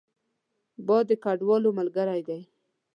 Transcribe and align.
باد 0.87 1.05
د 1.09 1.11
کډوالو 1.23 1.69
ملګری 1.79 2.21
دی 2.27 2.41